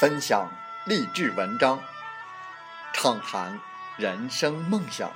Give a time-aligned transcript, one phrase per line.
[0.00, 0.50] 分享
[0.86, 1.78] 励志文章
[2.94, 3.60] 畅谈
[3.98, 5.12] 人生梦想。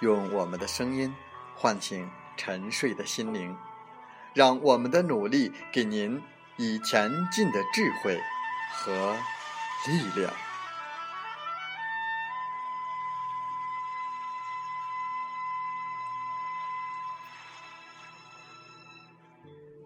[0.00, 1.14] 用我们的声音
[1.54, 3.56] 唤醒沉睡的心灵，
[4.32, 6.22] 让我们的努力给您
[6.56, 8.20] 以前进的智慧
[8.72, 9.16] 和
[9.86, 10.32] 力量。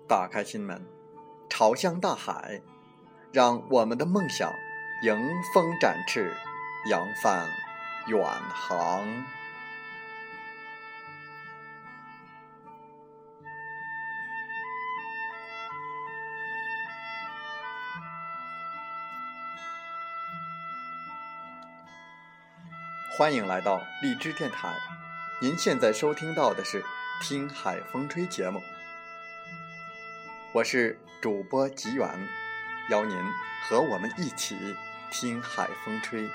[0.09, 0.87] 打开心门，
[1.51, 2.63] 朝向大海。
[3.31, 4.51] 让我们的梦想
[5.03, 5.15] 迎
[5.53, 6.35] 风展翅，
[6.89, 7.47] 扬帆
[8.07, 8.25] 远
[8.55, 9.07] 航。
[23.19, 24.73] 欢迎来到荔枝电台，
[25.41, 26.81] 您现在收听到的是
[27.21, 28.63] 《听海风吹》节目，
[30.53, 32.09] 我是主播吉远。
[32.91, 33.19] 邀您
[33.65, 34.57] 和我们一起
[35.11, 36.31] 听海风吹。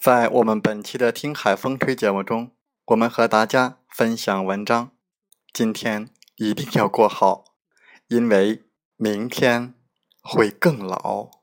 [0.00, 2.52] 在我们本期的《听海风吹》节目中。
[2.86, 4.92] 我们和大家分享文章，
[5.52, 7.44] 今天一定要过好，
[8.08, 8.64] 因为
[8.96, 9.74] 明天
[10.22, 11.39] 会更老。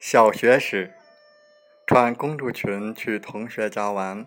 [0.00, 0.94] 小学时，
[1.86, 4.26] 穿公主裙去同学家玩，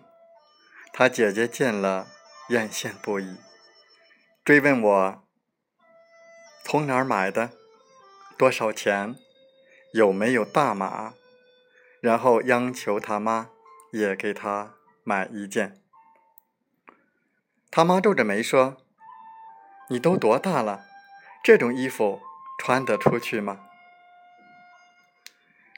[0.92, 2.06] 他姐姐见了
[2.50, 3.38] 艳羡不已，
[4.44, 5.24] 追问我
[6.62, 7.50] 从哪儿买的，
[8.38, 9.16] 多少钱，
[9.92, 11.14] 有没有大码，
[12.00, 13.50] 然后央求他妈
[13.90, 15.82] 也给他买一件。
[17.72, 18.76] 他妈皱着眉说
[19.90, 20.86] ：“你都多大了，
[21.42, 22.22] 这种衣服
[22.60, 23.66] 穿得出去吗？”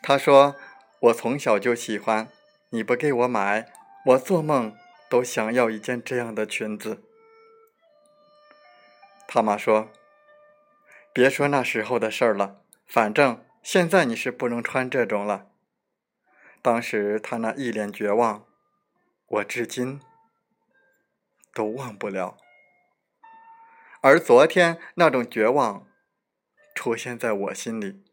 [0.09, 0.55] 他说
[1.03, 2.29] ：“我从小就喜欢，
[2.71, 3.73] 你不给我买，
[4.05, 4.73] 我做梦
[5.11, 7.03] 都想要一件这样的裙子。”
[9.27, 9.91] 他妈说
[11.13, 15.49] ：“别说那时候的事儿了，反正现在你是不能穿这种了。”
[16.63, 18.47] 当时他那一脸绝望，
[19.27, 20.01] 我至今
[21.53, 22.37] 都忘不了。
[24.03, 25.89] 而昨天那种绝望
[26.77, 28.06] 出现在我心里。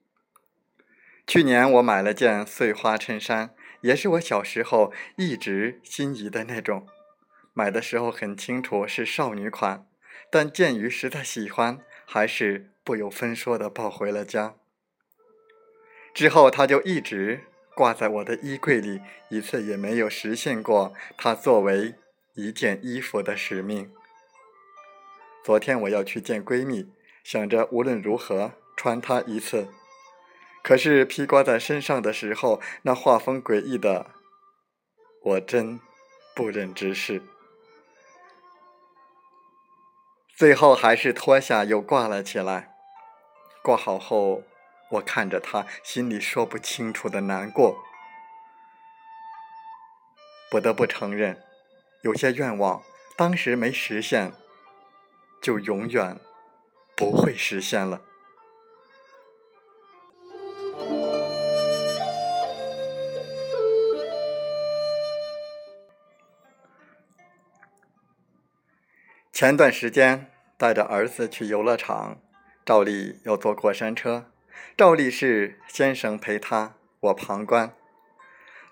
[1.25, 6.87] 去年我买了件碎花衬衫，也是我小时候一直心仪的那种。
[7.53, 9.87] 买的时候很清楚是少女款，
[10.29, 14.55] 但鉴于实在喜欢，还是不由分说的抱回了家。
[16.13, 17.41] 之后它就一直
[17.75, 21.95] 挂在我的衣柜里，一次也没有实现过它作为
[22.35, 23.91] 一件衣服的使命。
[25.43, 26.91] 昨天我要去见闺蜜，
[27.23, 29.67] 想着无论如何穿它一次。
[30.63, 34.07] 可是披挂在身上的时候，那画风诡异的，
[35.21, 35.79] 我真
[36.33, 37.21] 不忍直视。
[40.35, 42.73] 最后还是脱下又挂了起来。
[43.61, 44.43] 挂好后，
[44.91, 47.83] 我看着他，心里说不清楚的难过。
[50.49, 51.43] 不得不承认，
[52.03, 52.81] 有些愿望
[53.17, 54.33] 当时没实现，
[55.41, 56.19] 就永远
[56.95, 58.01] 不会实现了。
[69.33, 72.21] 前段时间带着儿子去游乐场，
[72.63, 74.29] 照例要坐过山车，
[74.77, 77.73] 照例是先生陪他，我旁观。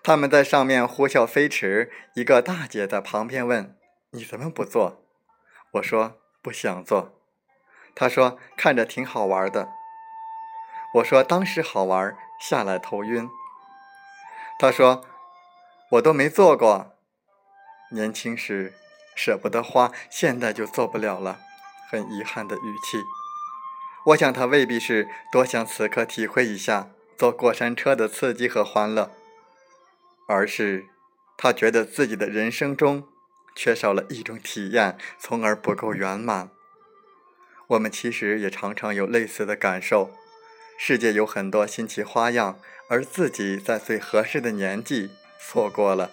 [0.03, 3.75] 他们在上面呼啸飞驰，一个大姐在旁边问
[4.13, 5.03] ：“你怎么不坐？”
[5.73, 7.19] 我说：“不想坐。”
[7.95, 9.67] 她说：“看着挺好玩的。”
[10.97, 13.27] 我说：“当时好玩，下来头晕。”
[14.59, 15.03] 她说
[15.93, 16.95] ：“我都没坐过，
[17.89, 18.75] 年轻时。”
[19.15, 21.39] 舍不得花，现在就做不了了，
[21.89, 23.03] 很遗憾的语气。
[24.07, 29.11] 我想他未必是多想此刻体会一下坐过山车的刺激和欢乐，
[30.27, 30.87] 而是
[31.37, 33.07] 他觉得自己的人生中
[33.55, 36.49] 缺少了一种体验，从而不够圆满。
[37.67, 40.11] 我们其实也常常有类似的感受：
[40.77, 42.59] 世界有很多新奇花样，
[42.89, 46.11] 而自己在最合适的年纪错过了。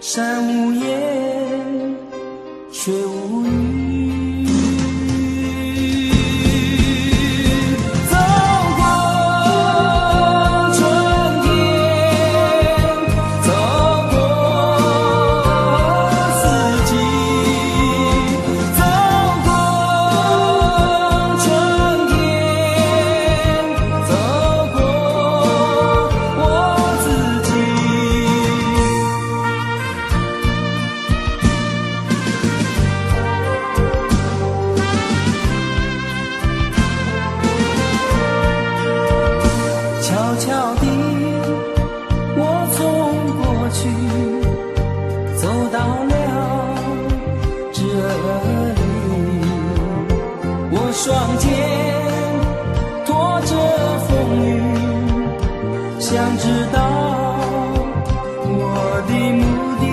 [0.00, 1.96] 山无言，
[2.70, 3.63] 水无语。
[50.96, 51.50] 双肩
[53.04, 53.56] 拖着
[54.06, 54.10] 风
[54.46, 54.62] 雨，
[56.00, 56.78] 想知道
[58.46, 59.42] 我的目
[59.80, 59.84] 的。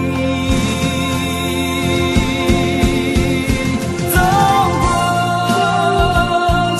[4.13, 4.15] 走
[4.79, 4.83] 过
[6.77, 6.79] 春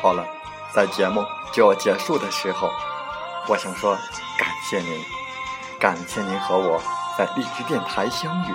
[0.00, 0.24] 好了，
[0.72, 2.70] 在节目就要结束的时候，
[3.48, 3.96] 我想说
[4.38, 5.04] 感谢您，
[5.80, 6.80] 感谢您和我
[7.18, 8.54] 在荔枝电台相遇，